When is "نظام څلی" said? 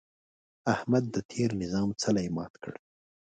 1.61-2.27